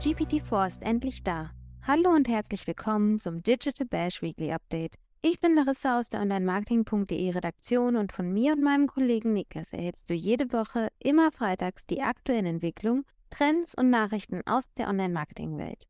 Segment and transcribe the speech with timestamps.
[0.00, 1.50] GPT-4 ist endlich da.
[1.82, 4.94] Hallo und herzlich willkommen zum Digital Bash Weekly Update.
[5.22, 10.08] Ich bin Larissa aus der Online-Marketing.de Redaktion und von mir und meinem Kollegen Niklas erhältst
[10.08, 15.88] du jede Woche immer freitags die aktuellen Entwicklungen, Trends und Nachrichten aus der Online-Marketing-Welt.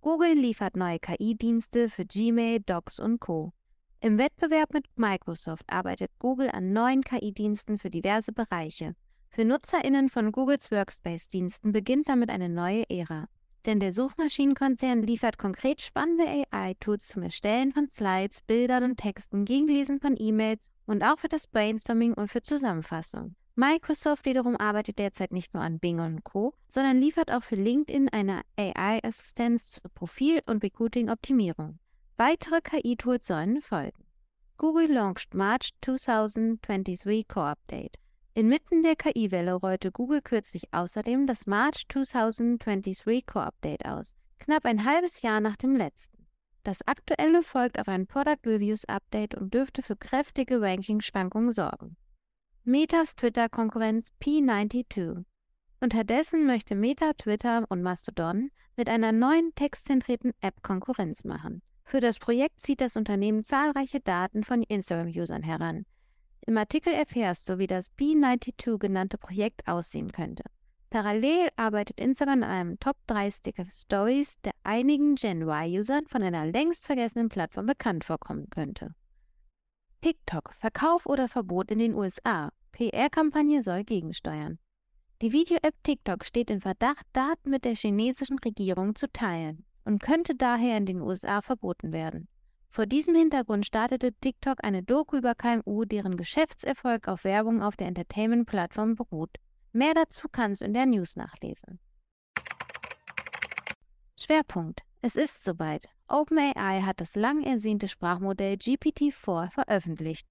[0.00, 3.52] Google liefert neue KI-Dienste für Gmail, Docs und Co.
[3.98, 8.94] Im Wettbewerb mit Microsoft arbeitet Google an neuen KI-Diensten für diverse Bereiche.
[9.32, 13.28] Für NutzerInnen von Googles Workspace-Diensten beginnt damit eine neue Ära.
[13.64, 20.00] Denn der Suchmaschinenkonzern liefert konkret spannende AI-Tools zum Erstellen von Slides, Bildern und Texten, Gegenlesen
[20.00, 23.36] von E-Mails und auch für das Brainstorming und für Zusammenfassung.
[23.54, 28.08] Microsoft wiederum arbeitet derzeit nicht nur an Bing und Co., sondern liefert auch für LinkedIn
[28.08, 31.78] eine AI-Assistenz zur Profil- und Recruiting-Optimierung.
[32.16, 34.04] Weitere KI-Tools sollen folgen.
[34.56, 37.96] Google launched March 2023 Core Update.
[38.34, 44.84] Inmitten der KI-Welle rollte Google kürzlich außerdem das March 2023 Core Update aus, knapp ein
[44.84, 46.26] halbes Jahr nach dem letzten.
[46.62, 51.96] Das aktuelle folgt auf ein Product Reviews Update und dürfte für kräftige Ranking-Schwankungen sorgen.
[52.62, 55.24] Metas Twitter-Konkurrenz P92.
[55.80, 61.62] Unterdessen möchte Meta Twitter und Mastodon mit einer neuen textzentrierten App Konkurrenz machen.
[61.84, 65.84] Für das Projekt zieht das Unternehmen zahlreiche Daten von Instagram-Usern heran.
[66.46, 70.44] Im Artikel erfährst du, wie das B92 genannte Projekt aussehen könnte.
[70.90, 76.46] Parallel arbeitet Instagram an einem Top 3 Sticker Stories, der einigen Gen Y-Usern von einer
[76.46, 78.94] längst vergessenen Plattform bekannt vorkommen könnte.
[80.00, 82.50] TikTok, Verkauf oder Verbot in den USA.
[82.72, 84.58] PR-Kampagne soll gegensteuern.
[85.22, 90.34] Die Video-App TikTok steht in Verdacht, Daten mit der chinesischen Regierung zu teilen und könnte
[90.34, 92.26] daher in den USA verboten werden.
[92.72, 97.88] Vor diesem Hintergrund startete TikTok eine Doku über KMU, deren Geschäftserfolg auf Werbung auf der
[97.88, 99.36] Entertainment-Plattform beruht.
[99.72, 101.80] Mehr dazu kannst du in der News nachlesen.
[104.16, 104.82] Schwerpunkt.
[105.02, 105.88] Es ist soweit.
[106.06, 110.26] OpenAI hat das lang ersehnte Sprachmodell GPT-4 veröffentlicht.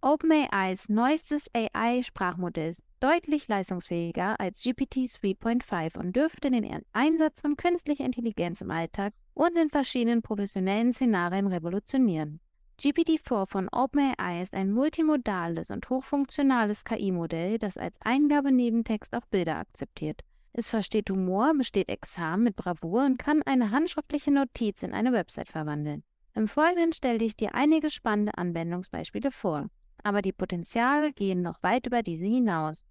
[0.00, 8.04] OpenAIs neuestes AI-Sprachmodell ist deutlich leistungsfähiger als GPT 3.5 und dürfte den Einsatz von künstlicher
[8.04, 12.40] Intelligenz im Alltag und in verschiedenen professionellen Szenarien revolutionieren.
[12.80, 20.22] GPT-4 von OpenAI ist ein multimodales und hochfunktionales KI-Modell, das als Eingabenebentext auch Bilder akzeptiert.
[20.52, 25.48] Es versteht Humor, besteht Examen mit Bravour und kann eine handschriftliche Notiz in eine Website
[25.48, 26.02] verwandeln.
[26.34, 29.68] Im Folgenden stelle ich dir einige spannende Anwendungsbeispiele vor
[30.04, 32.84] aber die Potenziale gehen noch weit über diese hinaus.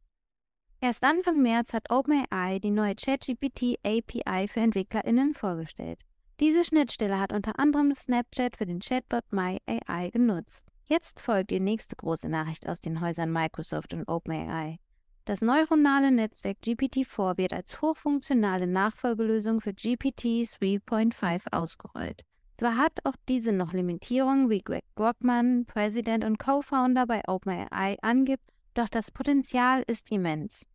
[0.81, 6.01] Erst Anfang März hat OpenAI die neue ChatGPT API für EntwicklerInnen vorgestellt.
[6.39, 10.67] Diese Schnittstelle hat unter anderem Snapchat für den Chatbot MyAI genutzt.
[10.85, 14.79] Jetzt folgt die nächste große Nachricht aus den Häusern Microsoft und OpenAI.
[15.25, 22.23] Das neuronale Netzwerk GPT-4 wird als hochfunktionale Nachfolgelösung für GPT 3.5 ausgerollt.
[22.55, 28.43] Zwar hat auch diese noch Limitierungen, wie Greg Brockman, Präsident und Co-Founder bei OpenAI, angibt,
[28.73, 30.67] doch das Potenzial ist immens.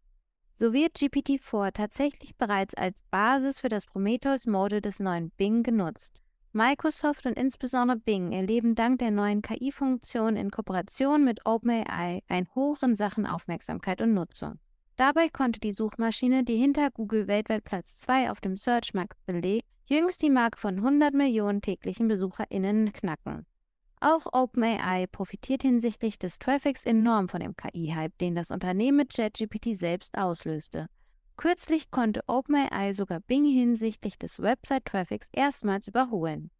[0.60, 6.20] So wird GPT-4 tatsächlich bereits als Basis für das Prometheus-Model des neuen Bing genutzt.
[6.52, 12.82] Microsoft und insbesondere Bing erleben dank der neuen KI-Funktion in Kooperation mit OpenAI ein Hoch
[12.82, 14.58] in Sachen Aufmerksamkeit und Nutzung.
[14.96, 20.22] Dabei konnte die Suchmaschine, die hinter Google weltweit Platz 2 auf dem Search-Markt belegt, jüngst
[20.22, 23.46] die Marke von 100 Millionen täglichen BesucherInnen knacken.
[24.00, 29.76] Auch OpenAI profitiert hinsichtlich des Traffics enorm von dem KI-Hype, den das Unternehmen mit ChatGPT
[29.76, 30.88] selbst auslöste.
[31.36, 36.50] Kürzlich konnte OpenAI sogar Bing hinsichtlich des Website-Traffics erstmals überholen.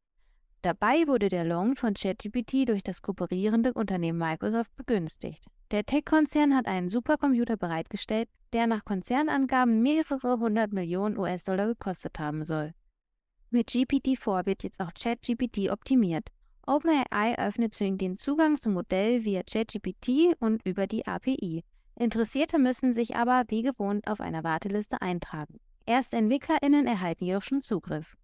[0.63, 5.45] Dabei wurde der Long von ChatGPT durch das kooperierende Unternehmen Microsoft begünstigt.
[5.71, 12.45] Der Tech-Konzern hat einen Supercomputer bereitgestellt, der nach Konzernangaben mehrere hundert Millionen US-Dollar gekostet haben
[12.45, 12.73] soll.
[13.51, 16.29] Mit GPT-4 wird jetzt auch ChatGPT optimiert.
[16.69, 21.65] OpenAI öffnet zudem den Zugang zum Modell via ChatGPT und über die API.
[21.97, 25.61] Interessierte müssen sich aber wie gewohnt auf einer Warteliste eintragen.
[25.87, 28.17] Erst EntwicklerInnen erhalten jedoch schon Zugriff.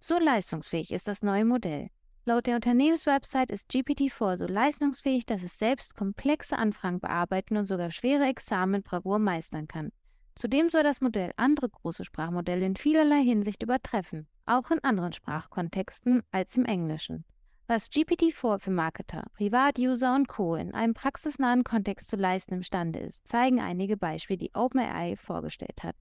[0.00, 1.88] So leistungsfähig ist das neue Modell.
[2.24, 7.90] Laut der Unternehmenswebsite ist GPT-4 so leistungsfähig, dass es selbst komplexe Anfragen bearbeiten und sogar
[7.90, 9.92] schwere Examen mit Bravour meistern kann.
[10.34, 16.22] Zudem soll das Modell andere große Sprachmodelle in vielerlei Hinsicht übertreffen auch in anderen Sprachkontexten
[16.30, 17.24] als im Englischen.
[17.66, 20.54] Was GPT-4 für Marketer, Privatuser und Co.
[20.54, 25.96] in einem praxisnahen Kontext zu leisten imstande ist, zeigen einige Beispiele, die OpenAI vorgestellt hat.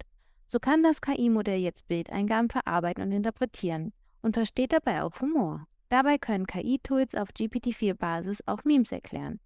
[0.49, 5.65] So kann das KI-Modell jetzt Bildeingaben verarbeiten und interpretieren und versteht dabei auch Humor.
[5.87, 9.39] Dabei können KI-Tools auf GPT-4-Basis auch Memes erklären.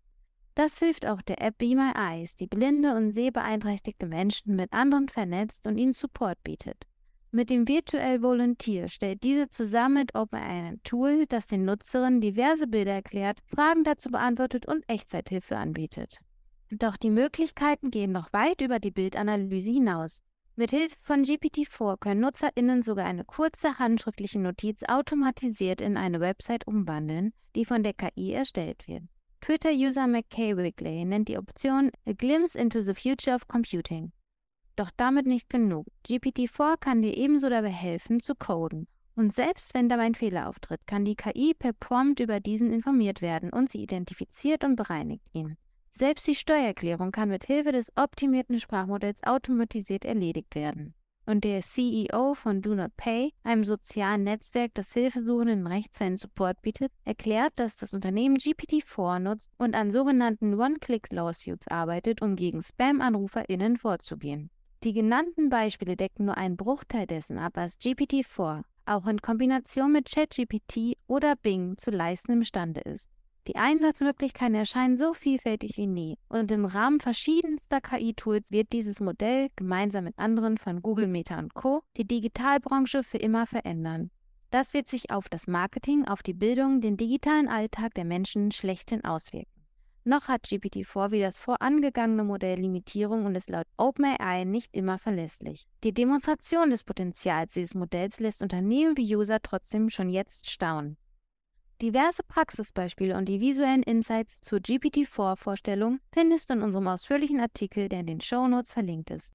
[0.55, 5.07] Das hilft auch der App Be My Eyes, die blinde und sehbeeinträchtigte Menschen mit anderen
[5.07, 6.87] vernetzt und ihnen Support bietet.
[7.31, 12.67] Mit dem Virtual Volunteer stellt diese zusammen mit OpenAI ein Tool, das den Nutzerinnen diverse
[12.67, 16.21] Bilder erklärt, Fragen dazu beantwortet und Echtzeithilfe anbietet.
[16.71, 20.21] Doch die Möglichkeiten gehen noch weit über die Bildanalyse hinaus.
[20.55, 26.65] Mit Hilfe von GPT-4 können NutzerInnen sogar eine kurze handschriftliche Notiz automatisiert in eine Website
[26.65, 29.03] umwandeln, die von der KI erstellt wird.
[29.41, 34.11] Twitter-User McKay Wigley nennt die Option A Glimpse into the Future of Computing.
[34.77, 35.87] Doch damit nicht genug.
[36.05, 38.87] GPT-4 kann dir ebenso dabei helfen, zu coden.
[39.15, 43.23] Und selbst wenn dabei ein Fehler auftritt, kann die KI per Prompt über diesen informiert
[43.23, 45.57] werden und sie identifiziert und bereinigt ihn.
[45.93, 50.93] Selbst die Steuererklärung kann mit Hilfe des optimierten Sprachmodells automatisiert erledigt werden.
[51.25, 56.91] Und der CEO von Do Not Pay, einem sozialen Netzwerk, das hilfesuchenden Rechtsfällen Support bietet,
[57.03, 64.51] erklärt, dass das Unternehmen GPT-4 nutzt und an sogenannten One-Click-Lawsuits arbeitet, um gegen Spam-AnruferInnen vorzugehen.
[64.87, 70.09] Die genannten Beispiele decken nur einen Bruchteil dessen ab, was GPT-4 auch in Kombination mit
[70.09, 73.09] ChatGPT oder Bing zu leisten imstande ist.
[73.49, 79.49] Die Einsatzmöglichkeiten erscheinen so vielfältig wie nie und im Rahmen verschiedenster KI-Tools wird dieses Modell
[79.57, 81.83] gemeinsam mit anderen von Google, Meta und Co.
[81.97, 84.09] die Digitalbranche für immer verändern.
[84.51, 89.03] Das wird sich auf das Marketing, auf die Bildung, den digitalen Alltag der Menschen schlechthin
[89.03, 89.56] auswirken.
[90.07, 95.67] Noch hat GPT-4 wie das vorangegangene Modell Limitierung und ist laut OpenAI nicht immer verlässlich.
[95.83, 100.95] Die Demonstration des Potenzials dieses Modells lässt Unternehmen wie User trotzdem schon jetzt staunen.
[101.81, 107.99] Diverse Praxisbeispiele und die visuellen Insights zur GPT-4-Vorstellung findest du in unserem ausführlichen Artikel, der
[107.99, 109.33] in den Shownotes verlinkt ist.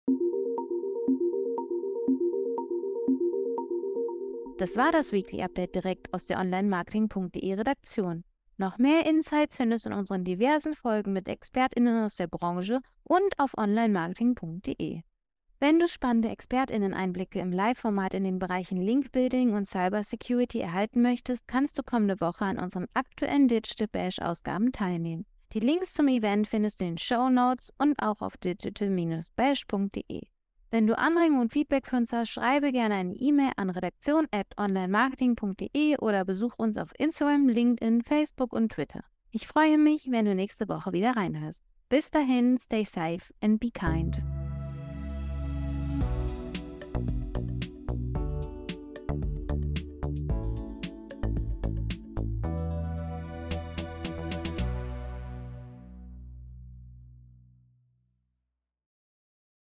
[4.57, 8.25] Das war das Weekly Update direkt aus der Online-Marketing.de Redaktion.
[8.57, 13.39] Noch mehr Insights findest du in unseren diversen Folgen mit ExpertInnen aus der Branche und
[13.39, 15.03] auf onlinemarketing.de.
[15.59, 21.79] Wenn du spannende ExpertInnen-Einblicke im Live-Format in den Bereichen Link-Building und Cybersecurity erhalten möchtest, kannst
[21.79, 25.25] du kommende Woche an unseren aktuellen Digital Bash-Ausgaben teilnehmen.
[25.53, 30.23] Die Links zum Event findest du in den Show Notes und auch auf digital-bash.de.
[30.73, 36.79] Wenn du Anregungen und Feedback hast, schreibe gerne eine E-Mail an redaktion.onlinemarketing.de oder besuch uns
[36.79, 39.05] auf Instagram, LinkedIn, Facebook und Twitter.
[39.33, 41.61] Ich freue mich, wenn du nächste Woche wieder reinhörst.
[41.91, 44.17] Bis dahin, stay safe and be kind.